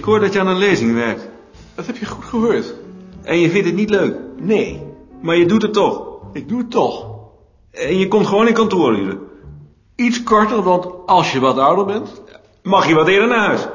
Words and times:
Ik 0.00 0.06
hoor 0.06 0.20
dat 0.20 0.32
je 0.32 0.40
aan 0.40 0.46
een 0.46 0.58
lezing 0.58 0.94
werkt. 0.94 1.28
Dat 1.74 1.86
heb 1.86 1.96
je 1.96 2.06
goed 2.06 2.24
gehoord. 2.24 2.74
En 3.22 3.38
je 3.38 3.50
vindt 3.50 3.66
het 3.66 3.76
niet 3.76 3.90
leuk. 3.90 4.16
Nee, 4.36 4.82
Maar 5.22 5.36
je 5.36 5.46
doet 5.46 5.62
het 5.62 5.72
toch. 5.72 6.20
ik 6.32 6.48
doe 6.48 6.58
het 6.58 6.70
toch. 6.70 7.06
En 7.70 7.98
je 7.98 8.08
komt 8.08 8.26
gewoon 8.26 8.46
in 8.46 8.54
kantooruren. 8.54 9.18
Iets 9.96 10.22
korter, 10.22 10.62
want 10.62 10.86
als 11.06 11.32
je 11.32 11.40
wat 11.40 11.58
ouder 11.58 11.84
bent... 11.84 12.22
Mag 12.62 12.88
je 12.88 12.94
wat 12.94 13.08
eerder 13.08 13.28
naar 13.28 13.46
huis. 13.46 13.66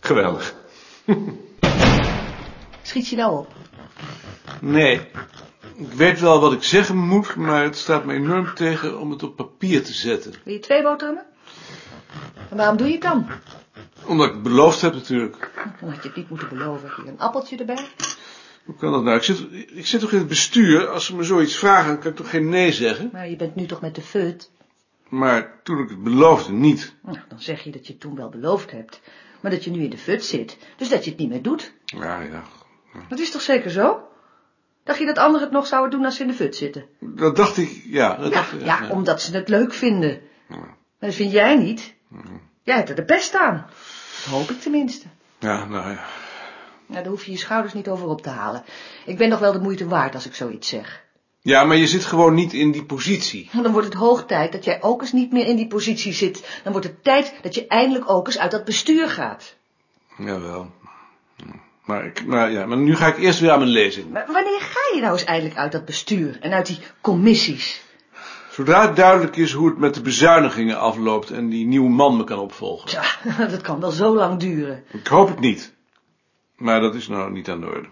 Geweldig. 0.00 0.54
Schiet 2.82 3.08
je 3.08 3.16
nou 3.16 3.38
op? 3.38 3.46
Nee, 4.60 5.00
ik 5.76 5.92
weet 5.92 6.20
wel 6.20 6.40
wat 6.40 6.52
ik 6.52 6.62
zeggen 6.62 6.96
moet, 6.96 7.36
maar 7.36 7.62
het 7.62 7.76
staat 7.76 8.04
me 8.04 8.14
enorm 8.14 8.54
tegen 8.54 8.98
om 9.00 9.10
het 9.10 9.22
op 9.22 9.36
papier 9.36 9.84
te 9.84 9.92
zetten. 9.92 10.34
Wil 10.44 10.54
je 10.54 10.60
twee 10.60 10.82
boterhammen? 10.82 11.24
En 12.50 12.56
waarom 12.56 12.76
doe 12.76 12.86
je 12.86 12.92
het 12.92 13.02
dan? 13.02 13.26
Omdat 14.10 14.26
ik 14.26 14.32
het 14.32 14.42
beloofd 14.42 14.80
heb 14.80 14.94
natuurlijk. 14.94 15.50
Dan 15.80 15.90
had 15.90 16.02
je 16.02 16.08
het 16.08 16.16
niet 16.16 16.28
moeten 16.28 16.48
beloven. 16.48 16.92
Hier 16.96 17.08
een 17.08 17.18
appeltje 17.18 17.56
erbij. 17.56 17.86
Hoe 18.64 18.76
kan 18.76 18.92
dat 18.92 19.02
nou? 19.02 19.16
Ik 19.16 19.22
zit, 19.22 19.46
ik 19.74 19.86
zit 19.86 20.00
toch 20.00 20.12
in 20.12 20.18
het 20.18 20.28
bestuur? 20.28 20.88
Als 20.88 21.06
ze 21.06 21.16
me 21.16 21.22
zoiets 21.22 21.56
vragen, 21.56 21.98
kan 21.98 22.10
ik 22.10 22.16
toch 22.16 22.30
geen 22.30 22.48
nee 22.48 22.72
zeggen? 22.72 23.08
Maar 23.12 23.28
je 23.28 23.36
bent 23.36 23.54
nu 23.54 23.66
toch 23.66 23.80
met 23.80 23.94
de 23.94 24.02
feut? 24.02 24.50
Maar 25.08 25.60
toen 25.62 25.78
ik 25.78 25.88
het 25.88 26.02
beloofde, 26.02 26.52
niet. 26.52 26.94
Nou, 27.02 27.18
dan 27.28 27.40
zeg 27.40 27.62
je 27.64 27.70
dat 27.70 27.86
je 27.86 27.92
het 27.92 28.00
toen 28.00 28.16
wel 28.16 28.28
beloofd 28.28 28.70
hebt. 28.70 29.00
Maar 29.40 29.50
dat 29.50 29.64
je 29.64 29.70
nu 29.70 29.82
in 29.82 29.90
de 29.90 29.98
fut 29.98 30.24
zit. 30.24 30.56
Dus 30.76 30.88
dat 30.88 31.04
je 31.04 31.10
het 31.10 31.18
niet 31.18 31.28
meer 31.28 31.42
doet. 31.42 31.72
Ja, 31.84 32.20
ja. 32.20 32.42
Dat 33.08 33.18
is 33.18 33.30
toch 33.30 33.42
zeker 33.42 33.70
zo? 33.70 34.00
Dacht 34.84 34.98
je 34.98 35.06
dat 35.06 35.18
anderen 35.18 35.42
het 35.42 35.52
nog 35.52 35.66
zouden 35.66 35.90
doen 35.90 36.04
als 36.04 36.16
ze 36.16 36.22
in 36.22 36.28
de 36.28 36.34
fut 36.34 36.56
zitten? 36.56 36.84
Dat 37.00 37.36
dacht 37.36 37.56
ik, 37.56 37.82
ja. 37.86 38.16
Dat 38.16 38.24
Ja, 38.24 38.30
dacht 38.30 38.52
ik, 38.52 38.64
ja, 38.64 38.88
omdat 38.88 39.22
ze 39.22 39.36
het 39.36 39.48
leuk 39.48 39.72
vinden. 39.72 40.20
Maar 40.48 40.76
dat 40.98 41.14
vind 41.14 41.32
jij 41.32 41.56
niet. 41.56 41.94
Jij 42.62 42.76
hebt 42.76 42.88
er 42.88 42.94
de 42.94 43.04
pest 43.04 43.36
aan. 43.36 43.66
Dat 44.24 44.32
hoop 44.32 44.50
ik 44.50 44.60
tenminste. 44.60 45.06
Ja, 45.38 45.64
nou 45.64 45.90
ja. 45.90 46.04
Nou, 46.86 47.02
daar 47.02 47.12
hoef 47.12 47.24
je 47.24 47.30
je 47.30 47.38
schouders 47.38 47.72
niet 47.72 47.88
over 47.88 48.08
op 48.08 48.22
te 48.22 48.28
halen. 48.28 48.64
Ik 49.06 49.16
ben 49.16 49.30
toch 49.30 49.38
wel 49.38 49.52
de 49.52 49.60
moeite 49.60 49.88
waard 49.88 50.14
als 50.14 50.26
ik 50.26 50.34
zoiets 50.34 50.68
zeg. 50.68 51.04
Ja, 51.42 51.64
maar 51.64 51.76
je 51.76 51.86
zit 51.86 52.04
gewoon 52.04 52.34
niet 52.34 52.52
in 52.52 52.70
die 52.70 52.84
positie. 52.84 53.50
Dan 53.62 53.72
wordt 53.72 53.86
het 53.86 53.96
hoog 53.96 54.26
tijd 54.26 54.52
dat 54.52 54.64
jij 54.64 54.82
ook 54.82 55.00
eens 55.00 55.12
niet 55.12 55.32
meer 55.32 55.46
in 55.46 55.56
die 55.56 55.66
positie 55.66 56.12
zit. 56.12 56.60
Dan 56.62 56.72
wordt 56.72 56.86
het 56.86 57.04
tijd 57.04 57.34
dat 57.42 57.54
je 57.54 57.66
eindelijk 57.66 58.10
ook 58.10 58.26
eens 58.26 58.38
uit 58.38 58.50
dat 58.50 58.64
bestuur 58.64 59.08
gaat. 59.08 59.56
Jawel. 60.16 60.70
Maar, 61.84 62.06
ik, 62.06 62.26
maar, 62.26 62.50
ja, 62.50 62.66
maar 62.66 62.76
nu 62.76 62.96
ga 62.96 63.06
ik 63.06 63.18
eerst 63.18 63.40
weer 63.40 63.50
aan 63.50 63.58
mijn 63.58 63.70
lezing. 63.70 64.10
Maar 64.10 64.26
wanneer 64.26 64.60
ga 64.60 64.94
je 64.94 65.00
nou 65.00 65.12
eens 65.12 65.24
eindelijk 65.24 65.56
uit 65.56 65.72
dat 65.72 65.84
bestuur 65.84 66.38
en 66.40 66.52
uit 66.52 66.66
die 66.66 66.78
commissies? 67.00 67.82
Zodra 68.60 68.86
het 68.86 68.96
duidelijk 68.96 69.36
is 69.36 69.52
hoe 69.52 69.68
het 69.68 69.78
met 69.78 69.94
de 69.94 70.00
bezuinigingen 70.00 70.78
afloopt 70.78 71.30
en 71.30 71.48
die 71.48 71.66
nieuwe 71.66 71.88
man 71.88 72.16
me 72.16 72.24
kan 72.24 72.38
opvolgen. 72.38 72.88
Tja, 72.88 73.02
dat 73.46 73.60
kan 73.60 73.80
wel 73.80 73.90
zo 73.90 74.14
lang 74.14 74.38
duren. 74.38 74.84
Ik 74.90 75.06
hoop 75.06 75.28
het 75.28 75.40
niet. 75.40 75.74
Maar 76.56 76.80
dat 76.80 76.94
is 76.94 77.08
nou 77.08 77.32
niet 77.32 77.48
aan 77.48 77.60
de 77.60 77.66
orde. 77.66 77.88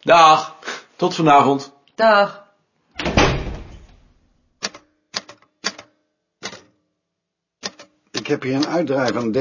Dag. 0.00 0.56
Tot 0.96 1.14
vanavond. 1.14 1.72
Dag. 1.94 2.44
Ik 8.10 8.26
heb 8.26 8.42
hier 8.42 8.54
een 8.54 8.66
uitdraai 8.66 9.12
van 9.12 9.36
13.2. 9.36 9.40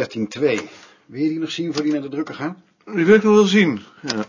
Wil 1.05 1.21
je 1.21 1.29
die 1.29 1.39
nog 1.39 1.51
zien 1.51 1.73
voor 1.73 1.83
die 1.83 1.91
naar 1.91 2.01
de 2.01 2.09
drukker 2.09 2.35
gaan? 2.35 2.63
Die 2.85 3.05
wil 3.05 3.15
ik 3.15 3.23
nog 3.23 3.35
wel 3.35 3.43
zien. 3.43 3.81
Ja. 4.01 4.25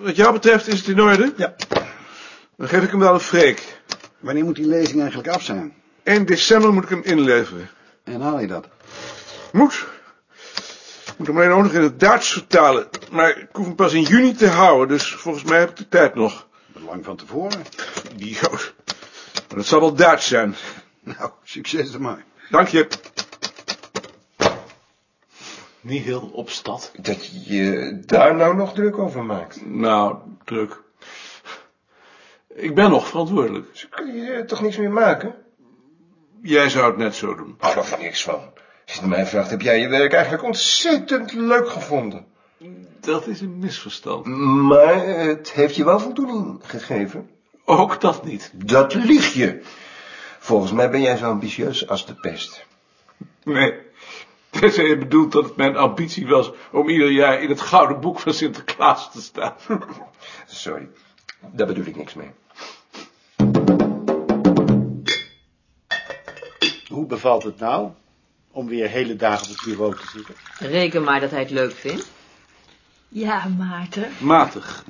Wat 0.00 0.16
jou 0.16 0.32
betreft 0.32 0.66
is 0.66 0.78
het 0.78 0.88
in 0.88 1.00
orde. 1.00 1.32
Ja. 1.36 1.54
Dan 2.56 2.68
geef 2.68 2.82
ik 2.82 2.90
hem 2.90 3.00
wel 3.00 3.14
een 3.14 3.20
freek. 3.20 3.77
Wanneer 4.18 4.44
moet 4.44 4.56
die 4.56 4.66
lezing 4.66 5.00
eigenlijk 5.00 5.28
af 5.28 5.42
zijn? 5.42 5.74
1 6.02 6.26
december 6.26 6.72
moet 6.72 6.82
ik 6.82 6.88
hem 6.88 7.02
inleveren. 7.02 7.68
En 8.04 8.20
haal 8.20 8.40
je 8.40 8.46
dat? 8.46 8.68
Moet. 9.52 9.86
Ik 11.06 11.14
moet 11.16 11.26
hem 11.26 11.36
alleen 11.36 11.50
ook 11.50 11.62
nog 11.62 11.72
in 11.72 11.82
het 11.82 12.00
Duits 12.00 12.32
vertalen. 12.32 12.88
Maar 13.10 13.38
ik 13.38 13.48
hoef 13.52 13.66
hem 13.66 13.74
pas 13.74 13.92
in 13.92 14.02
juni 14.02 14.34
te 14.34 14.48
houden, 14.48 14.88
dus 14.88 15.14
volgens 15.14 15.44
mij 15.44 15.58
heb 15.58 15.70
ik 15.70 15.76
de 15.76 15.88
tijd 15.88 16.14
nog. 16.14 16.46
Lang 16.72 17.04
van 17.04 17.16
tevoren. 17.16 17.62
Idioot. 18.12 18.74
Maar 19.48 19.56
dat 19.56 19.66
zal 19.66 19.80
wel 19.80 19.94
Duits 19.94 20.26
zijn. 20.26 20.54
Nou, 21.00 21.30
succes 21.42 21.92
ermee. 21.92 22.16
Dank 22.50 22.68
je. 22.68 22.88
Niet 25.80 26.02
heel 26.02 26.30
op 26.32 26.50
stad. 26.50 26.90
Dat 27.00 27.46
je 27.46 27.98
daar 28.06 28.36
nou 28.36 28.56
nog 28.56 28.74
druk 28.74 28.98
over 28.98 29.24
maakt. 29.24 29.66
Nou, 29.66 30.16
druk. 30.44 30.82
Ik 32.60 32.74
ben 32.74 32.90
nog 32.90 33.08
verantwoordelijk. 33.08 33.66
Zo 33.72 33.86
kun 33.90 34.14
je 34.14 34.32
eh, 34.32 34.44
toch 34.44 34.60
niks 34.60 34.76
meer 34.76 34.90
maken? 34.90 35.34
Jij 36.42 36.68
zou 36.68 36.86
het 36.86 36.96
net 36.96 37.14
zo 37.14 37.34
doen. 37.34 37.56
Ik 37.60 37.66
geloof 37.66 37.92
er 37.92 37.98
niks 37.98 38.22
van. 38.22 38.34
Als 38.34 38.94
je 38.94 39.00
het 39.00 39.08
mij 39.08 39.26
vraagt, 39.26 39.50
heb 39.50 39.60
jij 39.60 39.80
je 39.80 39.88
werk 39.88 40.12
eigenlijk 40.12 40.44
ontzettend 40.44 41.32
leuk 41.32 41.68
gevonden. 41.68 42.26
Dat 43.00 43.26
is 43.26 43.40
een 43.40 43.58
misverstand. 43.58 44.26
Maar 44.26 45.06
het 45.06 45.52
heeft 45.52 45.76
je 45.76 45.84
wel 45.84 46.00
voldoening 46.00 46.60
gegeven. 46.62 47.30
Ook 47.64 48.00
dat 48.00 48.24
niet. 48.24 48.50
Dat 48.54 48.94
lieg 48.94 49.32
je. 49.32 49.62
Volgens 50.38 50.72
mij 50.72 50.90
ben 50.90 51.00
jij 51.00 51.16
zo 51.16 51.24
ambitieus 51.24 51.88
als 51.88 52.06
de 52.06 52.14
pest. 52.14 52.66
Nee. 53.44 53.74
Tenzij 54.50 54.84
je 54.84 54.98
bedoelt 54.98 55.32
dat 55.32 55.44
het 55.44 55.56
mijn 55.56 55.76
ambitie 55.76 56.26
was 56.26 56.52
om 56.72 56.88
ieder 56.88 57.10
jaar 57.10 57.42
in 57.42 57.48
het 57.48 57.60
gouden 57.60 58.00
boek 58.00 58.20
van 58.20 58.34
Sinterklaas 58.34 59.12
te 59.12 59.20
staan. 59.20 59.54
Sorry, 60.46 60.88
daar 61.52 61.66
bedoel 61.66 61.84
ik 61.84 61.96
niks 61.96 62.14
mee. 62.14 62.30
Hoe 66.98 67.06
bevalt 67.06 67.42
het 67.42 67.58
nou 67.58 67.90
om 68.50 68.66
weer 68.66 68.88
hele 68.88 69.16
dagen 69.16 69.50
op 69.50 69.56
het 69.56 69.64
bureau 69.64 69.96
te 69.96 70.06
zitten? 70.12 70.34
Reken 70.58 71.02
maar 71.02 71.20
dat 71.20 71.30
hij 71.30 71.40
het 71.40 71.50
leuk 71.50 71.72
vindt. 71.72 72.10
Ja, 73.08 73.48
Maarten. 73.48 74.10
Matig. 74.20 74.84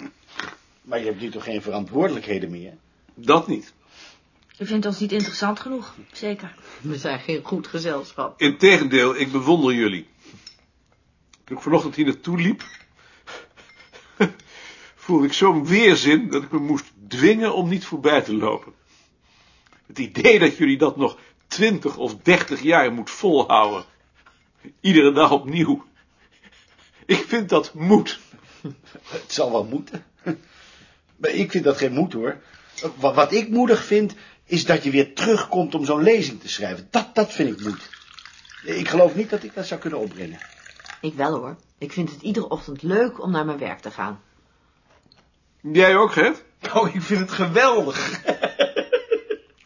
Maar 0.82 0.98
je 0.98 1.04
hebt 1.04 1.20
nu 1.20 1.30
toch 1.30 1.44
geen 1.44 1.62
verantwoordelijkheden 1.62 2.50
meer? 2.50 2.72
Dat 3.14 3.48
niet. 3.48 3.72
U 4.58 4.66
vindt 4.66 4.86
ons 4.86 5.00
niet 5.00 5.12
interessant 5.12 5.60
genoeg, 5.60 5.94
zeker. 6.12 6.54
We 6.80 6.98
zijn 6.98 7.20
geen 7.20 7.44
goed 7.44 7.66
gezelschap. 7.66 8.40
Integendeel, 8.40 9.16
ik 9.16 9.32
bewonder 9.32 9.74
jullie. 9.74 10.06
Toen 11.44 11.56
ik 11.56 11.62
vanochtend 11.62 11.94
hier 11.94 12.04
naartoe 12.06 12.40
liep, 12.40 12.64
voelde 15.04 15.26
ik 15.26 15.32
zo'n 15.32 15.66
weerzin 15.66 16.30
dat 16.30 16.42
ik 16.42 16.50
me 16.50 16.58
moest 16.58 16.92
dwingen 17.08 17.54
om 17.54 17.68
niet 17.68 17.84
voorbij 17.84 18.22
te 18.22 18.34
lopen. 18.34 18.72
Het 19.86 19.98
idee 19.98 20.38
dat 20.38 20.56
jullie 20.56 20.78
dat 20.78 20.96
nog 20.96 21.18
twintig 21.48 21.96
of 21.96 22.16
dertig 22.16 22.62
jaar 22.62 22.92
moet 22.92 23.10
volhouden. 23.10 23.84
Iedere 24.80 25.12
dag 25.12 25.30
opnieuw. 25.30 25.86
Ik 27.06 27.24
vind 27.26 27.48
dat 27.48 27.74
moet. 27.74 28.18
Het 29.08 29.32
zal 29.32 29.52
wel 29.52 29.64
moeten. 29.64 30.04
Maar 31.16 31.30
ik 31.30 31.50
vind 31.50 31.64
dat 31.64 31.76
geen 31.76 31.92
moed 31.92 32.12
hoor. 32.12 32.36
Wat, 32.94 33.14
wat 33.14 33.32
ik 33.32 33.48
moedig 33.48 33.84
vind, 33.84 34.14
is 34.44 34.64
dat 34.64 34.84
je 34.84 34.90
weer 34.90 35.14
terugkomt 35.14 35.74
om 35.74 35.84
zo'n 35.84 36.02
lezing 36.02 36.40
te 36.40 36.48
schrijven. 36.48 36.88
Dat, 36.90 37.14
dat 37.14 37.32
vind 37.32 37.58
ik 37.58 37.64
moed. 37.64 37.90
Ik 38.64 38.88
geloof 38.88 39.14
niet 39.14 39.30
dat 39.30 39.42
ik 39.42 39.54
dat 39.54 39.66
zou 39.66 39.80
kunnen 39.80 39.98
opbrengen. 39.98 40.38
Ik 41.00 41.14
wel 41.14 41.34
hoor. 41.34 41.56
Ik 41.78 41.92
vind 41.92 42.10
het 42.10 42.22
iedere 42.22 42.48
ochtend 42.48 42.82
leuk 42.82 43.22
om 43.22 43.30
naar 43.30 43.44
mijn 43.44 43.58
werk 43.58 43.80
te 43.80 43.90
gaan. 43.90 44.20
Jij 45.60 45.96
ook, 45.96 46.12
Gert? 46.12 46.44
Oh, 46.74 46.94
ik 46.94 47.02
vind 47.02 47.20
het 47.20 47.30
geweldig. 47.30 48.20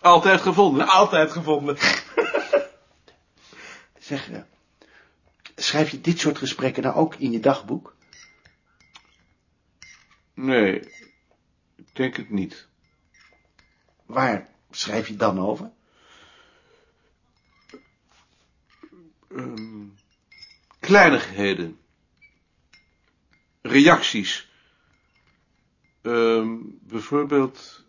Altijd 0.02 0.40
gevonden. 0.40 0.88
Altijd 0.88 1.30
gevonden. 1.30 1.76
Zeg, 3.98 4.30
eh, 4.30 4.40
schrijf 5.56 5.90
je 5.90 6.00
dit 6.00 6.18
soort 6.18 6.38
gesprekken 6.38 6.82
nou 6.82 6.94
ook 6.94 7.14
in 7.14 7.30
je 7.30 7.40
dagboek? 7.40 7.94
Nee, 10.34 10.80
ik 11.76 11.94
denk 11.94 12.16
het 12.16 12.30
niet. 12.30 12.68
Waar 14.06 14.48
schrijf 14.70 15.08
je 15.08 15.16
dan 15.16 15.38
over? 15.38 15.70
Ehm, 19.28 19.86
kleinigheden. 20.80 21.80
Reacties. 23.62 24.50
Ehm, 26.02 26.58
bijvoorbeeld, 26.80 27.84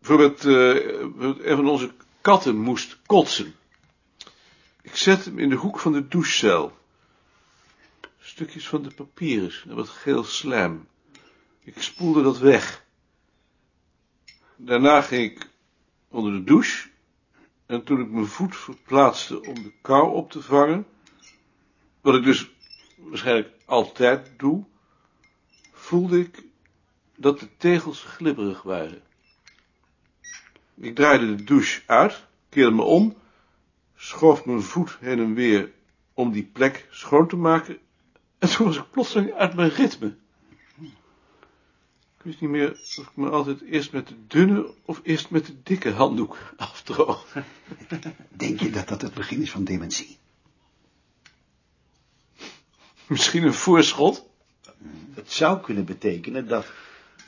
bijvoorbeeld, 0.00 0.44
eh, 0.44 1.50
een 1.50 1.56
van 1.56 1.68
onze 1.68 1.90
katten 2.20 2.56
moest 2.56 2.98
kotsen. 3.06 3.54
Ik 4.82 4.96
zet 4.96 5.24
hem 5.24 5.38
in 5.38 5.48
de 5.48 5.56
hoek 5.56 5.78
van 5.78 5.92
de 5.92 6.08
douchecel. 6.08 6.78
Stukjes 8.18 8.68
van 8.68 8.82
de 8.82 8.94
papyrus 8.94 9.64
en 9.68 9.74
wat 9.74 9.88
geel 9.88 10.24
slijm. 10.24 10.88
Ik 11.60 11.82
spoelde 11.82 12.22
dat 12.22 12.38
weg. 12.38 12.84
Daarna 14.56 15.02
ging 15.02 15.30
ik 15.30 15.48
onder 16.08 16.32
de 16.32 16.44
douche 16.44 16.88
en 17.66 17.84
toen 17.84 18.00
ik 18.00 18.10
mijn 18.10 18.26
voet 18.26 18.56
verplaatste 18.56 19.42
om 19.42 19.54
de 19.54 19.72
kou 19.80 20.14
op 20.14 20.30
te 20.30 20.42
vangen, 20.42 20.86
wat 22.00 22.14
ik 22.14 22.24
dus 22.24 22.50
waarschijnlijk 22.96 23.50
altijd 23.64 24.32
doe, 24.36 24.64
voelde 25.72 26.20
ik 26.20 26.42
dat 27.16 27.40
de 27.40 27.56
tegels 27.56 28.02
glibberig 28.02 28.62
waren. 28.62 29.02
Ik 30.80 30.94
draaide 30.94 31.36
de 31.36 31.44
douche 31.44 31.82
uit, 31.86 32.26
keerde 32.48 32.70
me 32.70 32.82
om, 32.82 33.16
schoof 33.96 34.44
mijn 34.44 34.62
voet 34.62 34.96
heen 35.00 35.18
en 35.18 35.34
weer 35.34 35.72
om 36.14 36.32
die 36.32 36.44
plek 36.52 36.86
schoon 36.90 37.28
te 37.28 37.36
maken 37.36 37.78
en 38.38 38.48
toen 38.48 38.66
was 38.66 38.76
ik 38.76 38.90
plotseling 38.90 39.32
uit 39.32 39.54
mijn 39.54 39.70
ritme. 39.70 40.16
Ik 42.16 42.26
wist 42.26 42.40
niet 42.40 42.50
meer 42.50 42.70
of 42.70 43.06
ik 43.06 43.16
me 43.16 43.30
altijd 43.30 43.60
eerst 43.60 43.92
met 43.92 44.08
de 44.08 44.14
dunne 44.26 44.74
of 44.84 45.00
eerst 45.02 45.30
met 45.30 45.46
de 45.46 45.62
dikke 45.62 45.90
handdoek 45.90 46.38
afdroog. 46.56 47.26
Denk 48.28 48.60
je 48.60 48.70
dat 48.70 48.88
dat 48.88 49.02
het 49.02 49.14
begin 49.14 49.42
is 49.42 49.50
van 49.50 49.64
dementie? 49.64 50.18
Misschien 53.06 53.42
een 53.42 53.54
voorschot? 53.54 54.26
Het 55.14 55.32
zou 55.32 55.60
kunnen 55.60 55.84
betekenen 55.84 56.48
dat 56.48 56.66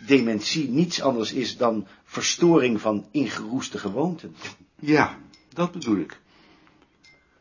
dementie 0.07 0.69
niets 0.69 1.01
anders 1.03 1.33
is 1.33 1.57
dan 1.57 1.87
verstoring 2.05 2.81
van 2.81 3.07
ingeroeste 3.11 3.79
gewoonten. 3.79 4.37
Ja, 4.81 5.19
dat 5.53 5.73
bedoel 5.73 5.97
ik. 5.97 6.21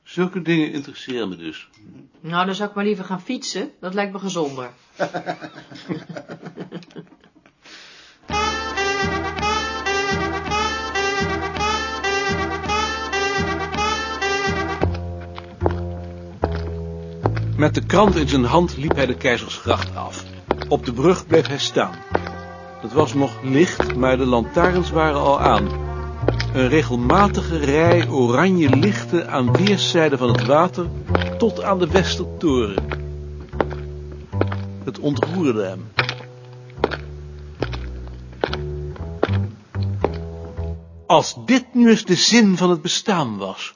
Zulke 0.04 0.42
dingen 0.42 0.72
interesseren 0.72 1.30
me 1.30 1.36
dus. 1.36 1.70
Nou, 2.20 2.46
dan 2.46 2.56
zou 2.56 2.70
ik 2.70 2.76
maar 2.76 2.86
liever 2.86 3.06
gaan 3.06 3.22
fietsen. 3.22 3.72
Dat 3.80 3.94
lijkt 3.94 4.14
me 4.14 4.20
gezonder. 4.20 4.72
Met 17.58 17.74
de 17.74 17.86
krant 17.86 18.16
in 18.16 18.30
zijn 18.30 18.44
hand 18.44 18.78
liep 18.78 18.96
hij 18.96 19.06
de 19.06 19.18
Keizersgracht 19.18 19.96
af. 19.96 20.24
Op 20.68 20.86
de 20.86 20.94
brug 20.94 21.28
bleef 21.28 21.48
hij 21.48 21.60
staan. 21.60 22.11
Het 22.82 22.94
was 22.94 23.14
nog 23.14 23.44
licht, 23.44 23.96
maar 23.96 24.18
de 24.18 24.26
lantaarns 24.26 24.92
waren 24.92 25.20
al 25.20 25.40
aan. 25.40 25.68
Een 26.54 26.68
regelmatige 26.68 27.58
rij 27.58 28.08
oranje 28.08 28.70
lichten 28.70 29.30
aan 29.30 29.52
weerszijden 29.52 30.18
van 30.18 30.32
het 30.32 30.46
water 30.46 30.86
tot 31.38 31.62
aan 31.62 31.80
de 31.80 31.88
Westertoren. 31.88 32.88
Het 34.84 35.00
ontroerde 35.00 35.64
hem. 35.64 35.92
Als 41.06 41.36
dit 41.46 41.74
nu 41.74 41.90
eens 41.90 42.06
de 42.06 42.16
zin 42.16 42.58
van 42.58 42.70
het 42.70 42.82
bestaan 42.82 43.38
was. 43.38 43.74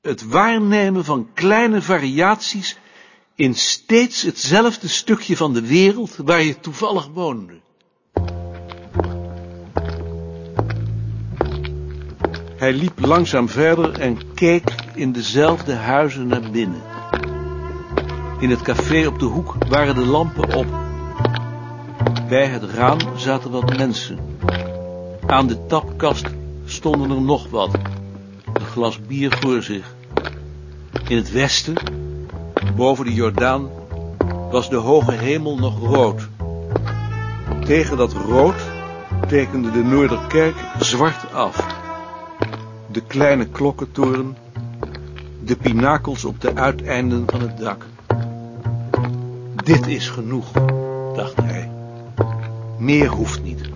Het 0.00 0.28
waarnemen 0.28 1.04
van 1.04 1.28
kleine 1.34 1.82
variaties 1.82 2.78
in 3.34 3.54
steeds 3.54 4.22
hetzelfde 4.22 4.88
stukje 4.88 5.36
van 5.36 5.52
de 5.52 5.66
wereld 5.66 6.16
waar 6.16 6.42
je 6.42 6.60
toevallig 6.60 7.08
woonde. 7.14 7.60
Hij 12.58 12.72
liep 12.72 13.00
langzaam 13.00 13.48
verder 13.48 14.00
en 14.00 14.34
keek 14.34 14.74
in 14.94 15.12
dezelfde 15.12 15.74
huizen 15.74 16.26
naar 16.26 16.50
binnen. 16.50 16.82
In 18.38 18.50
het 18.50 18.62
café 18.62 19.06
op 19.06 19.18
de 19.18 19.24
hoek 19.24 19.54
waren 19.68 19.94
de 19.94 20.06
lampen 20.06 20.54
op. 20.54 20.66
Bij 22.28 22.46
het 22.46 22.62
raam 22.62 22.98
zaten 23.16 23.50
wat 23.50 23.76
mensen. 23.76 24.18
Aan 25.26 25.46
de 25.46 25.66
tapkast 25.66 26.26
stonden 26.64 27.10
er 27.10 27.20
nog 27.20 27.50
wat. 27.50 27.74
Een 28.52 28.66
glas 28.66 29.00
bier 29.00 29.36
voor 29.40 29.62
zich. 29.62 29.94
In 31.08 31.16
het 31.16 31.32
westen, 31.32 31.76
boven 32.76 33.04
de 33.04 33.14
Jordaan, 33.14 33.68
was 34.50 34.70
de 34.70 34.76
hoge 34.76 35.12
hemel 35.12 35.58
nog 35.58 35.78
rood. 35.78 36.28
Tegen 37.64 37.96
dat 37.96 38.12
rood 38.12 38.60
tekende 39.28 39.70
de 39.70 39.82
Noorderkerk 39.84 40.56
zwart 40.78 41.32
af. 41.32 41.86
De 42.92 43.02
kleine 43.06 43.48
klokkentoren, 43.48 44.36
de 45.44 45.56
pinakels 45.56 46.24
op 46.24 46.40
de 46.40 46.54
uiteinden 46.54 47.24
van 47.26 47.40
het 47.40 47.58
dak. 47.58 47.86
Dit 49.54 49.86
is 49.86 50.08
genoeg, 50.08 50.52
dacht 51.14 51.36
hij. 51.36 51.70
Meer 52.78 53.08
hoeft 53.08 53.42
niet. 53.42 53.70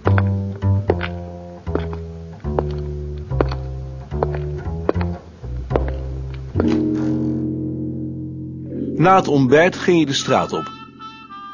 Na 8.96 9.16
het 9.16 9.28
ontbijt 9.28 9.76
ging 9.76 9.96
hij 9.96 10.06
de 10.06 10.12
straat 10.12 10.52
op. 10.52 10.70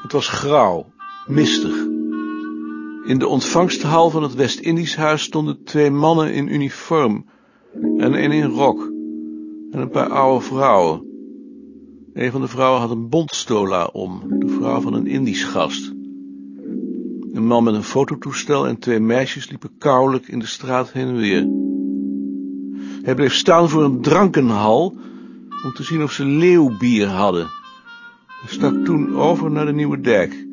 Het 0.02 0.12
was 0.12 0.28
grauw, 0.28 0.86
mistig. 1.26 1.74
In 3.06 3.18
de 3.18 3.26
ontvangsthal 3.26 4.10
van 4.10 4.22
het 4.22 4.34
West-Indisch 4.34 4.96
huis 4.96 5.22
stonden 5.22 5.64
twee 5.64 5.90
mannen 5.90 6.32
in 6.32 6.54
uniform 6.54 7.24
en 7.82 8.24
een 8.24 8.32
in 8.32 8.50
rok 8.50 8.92
en 9.70 9.80
een 9.80 9.90
paar 9.90 10.08
oude 10.08 10.44
vrouwen. 10.44 11.06
Een 12.12 12.30
van 12.30 12.40
de 12.40 12.48
vrouwen 12.48 12.80
had 12.80 12.90
een 12.90 13.08
bontstola 13.08 13.84
om, 13.84 14.22
de 14.28 14.48
vrouw 14.48 14.80
van 14.80 14.94
een 14.94 15.06
Indisch 15.06 15.44
gast. 15.44 15.92
Een 17.32 17.46
man 17.46 17.64
met 17.64 17.74
een 17.74 17.82
fototoestel 17.82 18.66
en 18.66 18.78
twee 18.78 19.00
meisjes 19.00 19.48
liepen 19.48 19.70
kouwelijk 19.78 20.28
in 20.28 20.38
de 20.38 20.46
straat 20.46 20.92
heen 20.92 21.08
en 21.08 21.16
weer. 21.16 21.48
Hij 23.02 23.14
bleef 23.14 23.34
staan 23.34 23.68
voor 23.68 23.84
een 23.84 24.00
drankenhal 24.00 24.96
om 25.64 25.72
te 25.74 25.82
zien 25.82 26.02
of 26.02 26.12
ze 26.12 26.24
leeuwbier 26.24 27.06
hadden. 27.06 27.46
Hij 28.26 28.50
stak 28.50 28.84
toen 28.84 29.16
over 29.16 29.50
naar 29.50 29.66
de 29.66 29.72
Nieuwe 29.72 30.00
Dijk. 30.00 30.46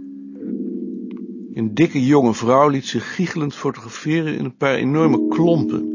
Een 1.53 1.73
dikke 1.73 2.05
jonge 2.05 2.33
vrouw 2.33 2.69
liet 2.69 2.85
zich 2.85 3.15
giechelend 3.15 3.53
fotograferen 3.53 4.37
in 4.37 4.45
een 4.45 4.57
paar 4.57 4.75
enorme 4.75 5.27
klompen. 5.27 5.94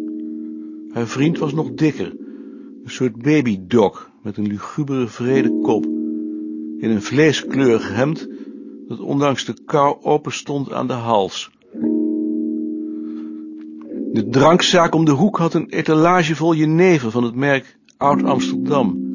Haar 0.92 1.06
vriend 1.06 1.38
was 1.38 1.52
nog 1.52 1.72
dikker, 1.72 2.16
een 2.84 2.90
soort 2.90 3.22
babydog 3.22 4.10
met 4.22 4.36
een 4.36 4.46
lugubere 4.46 5.06
vrede 5.06 5.60
kop, 5.62 5.84
in 6.78 6.90
een 6.90 7.02
vleeskleurig 7.02 7.94
hemd 7.94 8.28
dat 8.88 9.00
ondanks 9.00 9.44
de 9.44 9.54
kou 9.64 9.96
open 10.02 10.32
stond 10.32 10.72
aan 10.72 10.86
de 10.86 10.92
hals. 10.92 11.50
De 14.12 14.26
drankzaak 14.30 14.94
om 14.94 15.04
de 15.04 15.10
hoek 15.10 15.38
had 15.38 15.54
een 15.54 15.68
etalage 15.68 16.36
vol 16.36 16.54
jenever 16.54 17.10
van 17.10 17.24
het 17.24 17.34
merk 17.34 17.78
Oud-Amsterdam. 17.96 19.08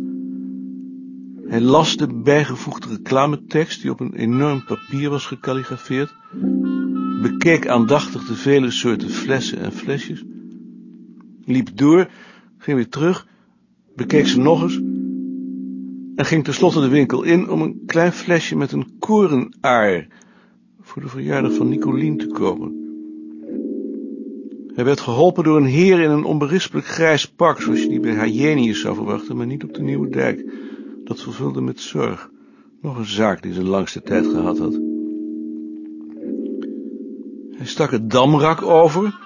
Hij 1.47 1.61
las 1.61 1.97
de 1.97 2.07
bijgevoegde 2.07 2.89
reclametekst 2.89 3.81
die 3.81 3.91
op 3.91 3.99
een 3.99 4.13
enorm 4.13 4.63
papier 4.63 5.09
was 5.09 5.25
gekalligrafeerd, 5.25 6.13
bekeek 7.21 7.67
aandachtig 7.67 8.25
de 8.25 8.35
vele 8.35 8.71
soorten 8.71 9.09
flessen 9.09 9.59
en 9.59 9.71
flesjes, 9.71 10.23
liep 11.45 11.77
door, 11.77 12.09
ging 12.57 12.77
weer 12.77 12.89
terug, 12.89 13.27
bekeek 13.95 14.27
ze 14.27 14.39
nog 14.39 14.61
eens 14.61 14.75
en 16.15 16.25
ging 16.25 16.43
tenslotte 16.43 16.81
de 16.81 16.87
winkel 16.87 17.23
in 17.23 17.49
om 17.49 17.61
een 17.61 17.81
klein 17.85 18.11
flesje 18.11 18.55
met 18.57 18.71
een 18.71 18.95
korenaar 18.99 20.07
voor 20.81 21.01
de 21.01 21.07
verjaardag 21.07 21.53
van 21.53 21.69
Nicolien 21.69 22.17
te 22.17 22.27
kopen. 22.27 22.83
Hij 24.73 24.85
werd 24.85 24.99
geholpen 24.99 25.43
door 25.43 25.57
een 25.57 25.65
heer 25.65 25.99
in 25.99 26.09
een 26.09 26.23
onberispelijk 26.23 26.87
grijs 26.87 27.31
pak, 27.31 27.61
zoals 27.61 27.81
je 27.81 27.87
die 27.87 27.99
bij 27.99 28.27
Hyenius 28.27 28.81
zou 28.81 28.95
verwachten, 28.95 29.37
maar 29.37 29.45
niet 29.45 29.63
op 29.63 29.73
de 29.73 29.81
Nieuwe 29.81 30.09
Dijk. 30.09 30.51
Dat 31.03 31.21
vervulde 31.21 31.61
met 31.61 31.79
zorg. 31.79 32.29
Nog 32.81 32.97
een 32.97 33.05
zaak 33.05 33.41
die 33.41 33.53
zijn 33.53 33.67
langste 33.67 34.01
tijd 34.01 34.27
gehad 34.27 34.57
had. 34.57 34.79
Hij 37.51 37.65
stak 37.65 37.91
het 37.91 38.09
damrak 38.09 38.61
over, 38.61 39.19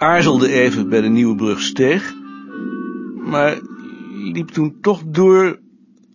aarzelde 0.00 0.48
even 0.48 0.88
bij 0.88 1.00
de 1.00 1.08
Nieuwe 1.08 1.34
Brug 1.34 1.60
steeg, 1.60 2.14
maar 3.16 3.60
liep 4.12 4.48
toen 4.48 4.76
toch 4.80 5.02
door 5.06 5.58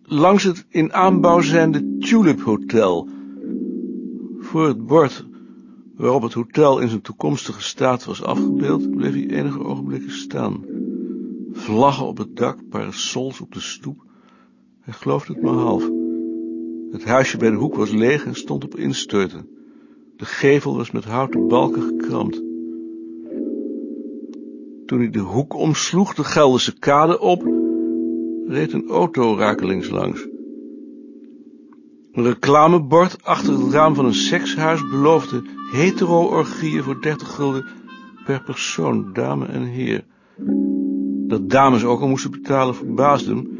langs 0.03 0.43
het 0.43 0.65
in 0.69 0.93
aanbouw 0.93 1.41
zijnde 1.41 1.97
Tulip 1.97 2.41
Hotel. 2.41 3.09
Voor 4.39 4.67
het 4.67 4.85
bord 4.85 5.25
waarop 5.95 6.21
het 6.21 6.33
hotel 6.33 6.79
in 6.79 6.89
zijn 6.89 7.01
toekomstige 7.01 7.61
staat 7.61 8.05
was 8.05 8.23
afgebeeld, 8.23 8.91
bleef 8.95 9.13
hij 9.13 9.27
enige 9.27 9.63
ogenblikken 9.63 10.11
staan. 10.11 10.63
Vlaggen 11.51 12.05
op 12.05 12.17
het 12.17 12.35
dak, 12.35 12.57
parasols 12.69 13.41
op 13.41 13.53
de 13.53 13.59
stoep. 13.61 14.05
Hij 14.81 14.93
geloofde 14.93 15.33
het 15.33 15.41
maar 15.41 15.53
half. 15.53 15.89
Het 16.91 17.03
huisje 17.03 17.37
bij 17.37 17.49
de 17.49 17.57
hoek 17.57 17.75
was 17.75 17.91
leeg 17.91 18.25
en 18.25 18.35
stond 18.35 18.63
op 18.63 18.75
instorten. 18.75 19.49
De 20.17 20.25
gevel 20.25 20.75
was 20.75 20.91
met 20.91 21.05
houten 21.05 21.47
balken 21.47 21.81
gekramd. 21.81 22.43
Toen 24.85 24.99
hij 24.99 25.09
de 25.09 25.19
hoek 25.19 25.53
omsloeg, 25.53 26.13
de 26.13 26.23
Gelderse 26.23 26.79
kade 26.79 27.19
op, 27.19 27.43
reed 28.47 28.73
een 28.73 28.87
auto 28.87 29.37
rakelings 29.37 29.89
langs. 29.89 30.27
Een 32.11 32.23
reclamebord 32.23 33.23
achter 33.23 33.53
het 33.53 33.73
raam 33.73 33.95
van 33.95 34.05
een 34.05 34.13
sekshuis 34.13 34.89
beloofde 34.89 35.43
hetero-orgieën 35.71 36.83
voor 36.83 37.01
30 37.01 37.35
gulden 37.35 37.65
per 38.25 38.43
persoon, 38.43 39.13
dame 39.13 39.45
en 39.45 39.63
heer. 39.63 40.05
Dat 41.27 41.49
dames 41.49 41.83
ook 41.83 42.01
al 42.01 42.07
moesten 42.07 42.31
betalen 42.31 42.75
verbaasde 42.75 43.33
hem, 43.33 43.57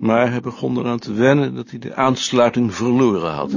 maar 0.00 0.30
hij 0.30 0.40
begon 0.40 0.78
eraan 0.78 0.98
te 0.98 1.12
wennen 1.12 1.54
dat 1.54 1.70
hij 1.70 1.78
de 1.78 1.94
aansluiting 1.94 2.74
verloren 2.74 3.32
had. 3.32 3.50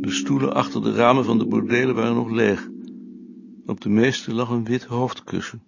De 0.00 0.10
stoelen 0.10 0.54
achter 0.54 0.82
de 0.82 0.92
ramen 0.92 1.24
van 1.24 1.38
de 1.38 1.46
bordelen 1.46 1.94
waren 1.94 2.14
nog 2.14 2.30
leeg. 2.30 2.68
Op 3.66 3.80
de 3.80 3.88
meeste 3.88 4.34
lag 4.34 4.50
een 4.50 4.64
wit 4.64 4.84
hoofdkussen. 4.84 5.62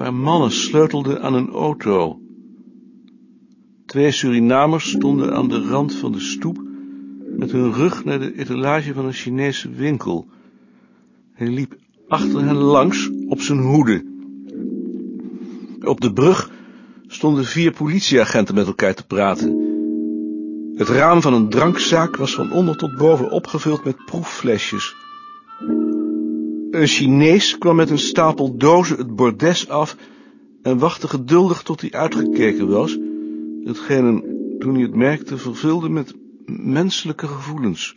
Paar 0.00 0.14
mannen 0.14 0.50
sleutelden 0.50 1.22
aan 1.22 1.34
een 1.34 1.50
auto. 1.50 2.20
Twee 3.86 4.10
Surinamers 4.10 4.90
stonden 4.90 5.32
aan 5.34 5.48
de 5.48 5.68
rand 5.68 5.94
van 5.94 6.12
de 6.12 6.20
stoep 6.20 6.62
met 7.36 7.52
hun 7.52 7.72
rug 7.72 8.04
naar 8.04 8.18
de 8.18 8.38
etalage 8.38 8.94
van 8.94 9.04
een 9.04 9.12
Chinese 9.12 9.70
winkel. 9.70 10.26
Hij 11.32 11.48
liep 11.48 11.76
achter 12.08 12.44
hen 12.44 12.56
langs 12.56 13.10
op 13.26 13.40
zijn 13.40 13.58
hoede. 13.58 14.04
Op 15.80 16.00
de 16.00 16.12
brug 16.12 16.50
stonden 17.06 17.44
vier 17.44 17.72
politieagenten 17.72 18.54
met 18.54 18.66
elkaar 18.66 18.94
te 18.94 19.06
praten. 19.06 19.48
Het 20.74 20.88
raam 20.88 21.22
van 21.22 21.34
een 21.34 21.48
drankzaak 21.48 22.16
was 22.16 22.34
van 22.34 22.52
onder 22.52 22.76
tot 22.76 22.96
boven 22.96 23.30
opgevuld 23.30 23.84
met 23.84 24.04
proefflesjes. 24.04 24.96
Een 26.70 26.86
Chinees 26.86 27.58
kwam 27.58 27.76
met 27.76 27.90
een 27.90 27.98
stapel 27.98 28.56
dozen 28.56 28.96
het 28.96 29.16
bordes 29.16 29.68
af 29.68 29.96
en 30.62 30.78
wachtte 30.78 31.08
geduldig 31.08 31.62
tot 31.62 31.80
hij 31.80 31.92
uitgekeken 31.92 32.68
was, 32.68 32.98
hetgeen 33.64 34.04
hem, 34.04 34.24
toen 34.58 34.74
hij 34.74 34.82
het 34.82 34.94
merkte, 34.94 35.38
vervulde 35.38 35.88
met 35.88 36.14
menselijke 36.46 37.26
gevoelens. 37.26 37.94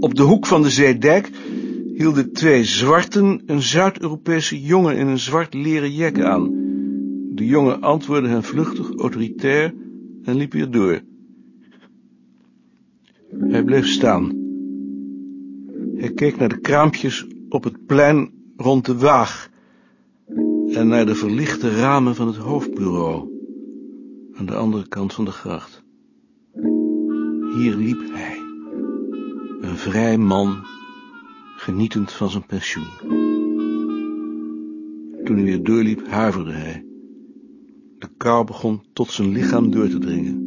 Op 0.00 0.14
de 0.14 0.22
hoek 0.22 0.46
van 0.46 0.62
de 0.62 0.70
zeedijk 0.70 1.30
hielden 1.94 2.32
twee 2.32 2.64
zwarten 2.64 3.42
een 3.46 3.62
Zuid-Europese 3.62 4.62
jongen 4.62 4.96
in 4.96 5.06
een 5.06 5.18
zwart 5.18 5.54
leren 5.54 5.92
jek 5.92 6.20
aan. 6.20 6.50
De 7.34 7.46
jongen 7.46 7.80
antwoordde 7.80 8.28
hen 8.28 8.42
vluchtig, 8.42 8.94
autoritair 8.96 9.74
en 10.22 10.36
liep 10.36 10.52
weer 10.52 10.70
door. 10.70 11.00
Hij 13.38 13.64
bleef 13.64 13.86
staan. 13.86 14.37
Hij 15.98 16.12
keek 16.12 16.36
naar 16.36 16.48
de 16.48 16.60
kraampjes 16.60 17.26
op 17.48 17.64
het 17.64 17.86
plein 17.86 18.32
rond 18.56 18.86
de 18.86 18.98
waag 18.98 19.50
en 20.72 20.88
naar 20.88 21.06
de 21.06 21.14
verlichte 21.14 21.70
ramen 21.70 22.14
van 22.14 22.26
het 22.26 22.36
hoofdbureau 22.36 23.30
aan 24.34 24.46
de 24.46 24.54
andere 24.54 24.88
kant 24.88 25.14
van 25.14 25.24
de 25.24 25.30
gracht. 25.30 25.82
Hier 27.54 27.74
liep 27.76 28.00
hij, 28.12 28.38
een 29.60 29.76
vrij 29.76 30.18
man, 30.18 30.66
genietend 31.56 32.12
van 32.12 32.30
zijn 32.30 32.46
pensioen. 32.46 32.88
Toen 35.24 35.36
hij 35.36 35.44
weer 35.44 35.62
doorliep, 35.62 36.06
huiverde 36.08 36.52
hij. 36.52 36.84
De 37.98 38.08
kou 38.16 38.44
begon 38.44 38.82
tot 38.92 39.10
zijn 39.10 39.32
lichaam 39.32 39.70
door 39.70 39.88
te 39.88 39.98
dringen. 39.98 40.46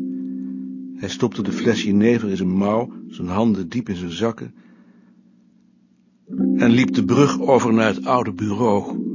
Hij 0.96 1.10
stopte 1.10 1.44
de 1.44 1.52
fles 1.52 1.84
jenever 1.84 2.30
in 2.30 2.38
zijn 2.38 2.58
mouw, 2.58 2.94
zijn 3.08 3.28
handen 3.28 3.70
diep 3.70 3.90
in 3.90 3.96
zijn 3.96 4.12
zakken, 4.12 4.54
en 6.38 6.70
liep 6.70 6.94
de 6.94 7.06
brug 7.06 7.40
over 7.40 7.74
naar 7.74 7.88
het 7.88 8.06
oude 8.06 8.34
bureau. 8.34 9.10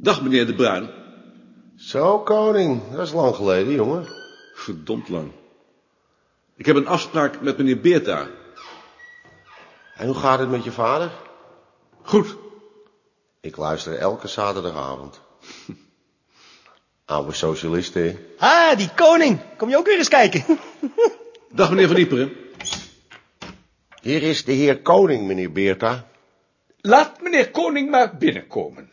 Dag, 0.00 0.22
meneer 0.22 0.46
De 0.46 0.54
Bruin. 0.54 0.90
Zo, 1.76 2.18
koning. 2.18 2.80
Dat 2.90 3.06
is 3.06 3.12
lang 3.12 3.34
geleden, 3.34 3.72
jongen. 3.72 4.06
Verdomd 4.54 5.08
lang. 5.08 5.32
Ik 6.56 6.66
heb 6.66 6.76
een 6.76 6.86
afspraak 6.86 7.40
met 7.40 7.58
meneer 7.58 7.80
Beerta. 7.80 8.26
En 9.96 10.06
hoe 10.06 10.14
gaat 10.14 10.38
het 10.38 10.50
met 10.50 10.64
je 10.64 10.72
vader? 10.72 11.10
Goed. 12.02 12.36
Ik 13.40 13.56
luister 13.56 13.96
elke 13.98 14.28
zaterdagavond. 14.28 15.20
Oude 17.04 17.32
socialist, 17.32 17.94
hè? 17.94 18.18
Ah, 18.38 18.76
die 18.76 18.90
koning. 18.94 19.38
Kom 19.56 19.68
je 19.68 19.76
ook 19.76 19.86
weer 19.86 19.98
eens 19.98 20.08
kijken? 20.08 20.44
Dag, 21.50 21.70
meneer 21.70 21.88
Van 21.88 21.96
Ieperen. 21.96 22.43
Hier 24.04 24.22
is 24.22 24.44
de 24.44 24.52
heer 24.52 24.82
koning, 24.82 25.26
meneer 25.26 25.52
Beerta. 25.52 26.06
Laat 26.80 27.22
meneer 27.22 27.50
koning 27.50 27.90
maar 27.90 28.16
binnenkomen. 28.18 28.90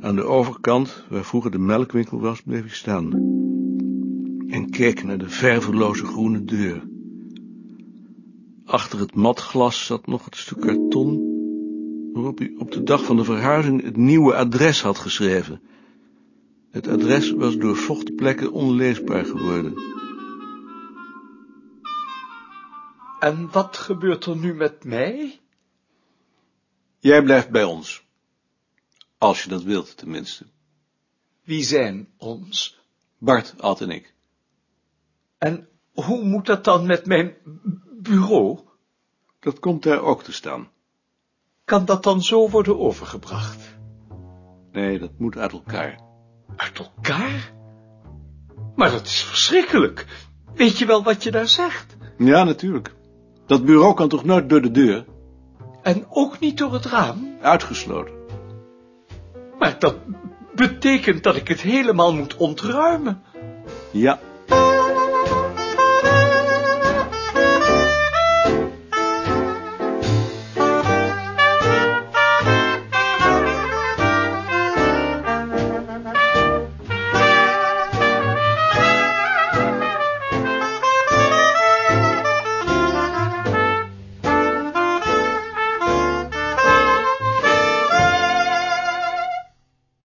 Aan 0.00 0.16
de 0.16 0.24
overkant, 0.24 1.04
waar 1.08 1.24
vroeger 1.24 1.50
de 1.50 1.58
melkwinkel 1.58 2.20
was, 2.20 2.42
bleef 2.42 2.64
ik 2.64 2.74
staan. 2.74 3.12
En 4.48 4.70
keek 4.70 5.04
naar 5.04 5.18
de 5.18 5.28
verveloze 5.28 6.04
groene 6.04 6.44
deur. 6.44 6.88
Achter 8.64 8.98
het 8.98 9.14
matglas 9.14 9.86
zat 9.86 10.06
nog 10.06 10.24
het 10.24 10.36
stuk 10.36 10.60
karton, 10.60 11.20
waarop 12.12 12.38
hij 12.38 12.54
op 12.58 12.70
de 12.70 12.82
dag 12.82 13.04
van 13.04 13.16
de 13.16 13.24
verhuizing 13.24 13.82
het 13.82 13.96
nieuwe 13.96 14.34
adres 14.34 14.82
had 14.82 14.98
geschreven. 14.98 15.60
Het 16.76 16.88
adres 16.88 17.30
was 17.30 17.56
door 17.56 17.76
vochtplekken 17.76 18.52
onleesbaar 18.52 19.24
geworden. 19.24 19.74
En 23.20 23.50
wat 23.50 23.76
gebeurt 23.76 24.24
er 24.24 24.36
nu 24.36 24.54
met 24.54 24.84
mij? 24.84 25.40
Jij 26.98 27.22
blijft 27.22 27.50
bij 27.50 27.64
ons. 27.64 28.06
Als 29.18 29.42
je 29.42 29.48
dat 29.48 29.62
wilt, 29.62 29.96
tenminste. 29.96 30.46
Wie 31.44 31.64
zijn 31.64 32.08
ons? 32.16 32.80
Bart, 33.18 33.54
Ad 33.60 33.80
en 33.80 33.90
ik. 33.90 34.14
En 35.38 35.68
hoe 35.92 36.24
moet 36.24 36.46
dat 36.46 36.64
dan 36.64 36.86
met 36.86 37.06
mijn 37.06 37.36
bureau? 38.00 38.60
Dat 39.40 39.58
komt 39.58 39.82
daar 39.82 40.00
ook 40.00 40.22
te 40.22 40.32
staan. 40.32 40.70
Kan 41.64 41.84
dat 41.84 42.02
dan 42.02 42.22
zo 42.22 42.50
worden 42.50 42.78
overgebracht? 42.78 43.76
Nee, 44.72 44.98
dat 44.98 45.18
moet 45.18 45.36
uit 45.36 45.52
elkaar. 45.52 46.05
Uit 46.56 46.78
elkaar? 46.78 47.52
Maar 48.74 48.90
dat 48.90 49.06
is 49.06 49.22
verschrikkelijk. 49.22 50.06
Weet 50.54 50.78
je 50.78 50.86
wel 50.86 51.02
wat 51.02 51.22
je 51.22 51.30
daar 51.30 51.48
zegt? 51.48 51.96
Ja, 52.18 52.44
natuurlijk. 52.44 52.94
Dat 53.46 53.64
bureau 53.64 53.94
kan 53.94 54.08
toch 54.08 54.24
nooit 54.24 54.48
door 54.48 54.62
de 54.62 54.70
deur? 54.70 55.04
En 55.82 56.06
ook 56.08 56.38
niet 56.38 56.58
door 56.58 56.72
het 56.72 56.84
raam? 56.84 57.36
Uitgesloten. 57.40 58.14
Maar 59.58 59.76
dat 59.78 59.96
betekent 60.54 61.22
dat 61.22 61.36
ik 61.36 61.48
het 61.48 61.60
helemaal 61.60 62.14
moet 62.14 62.36
ontruimen. 62.36 63.22
Ja, 63.90 64.20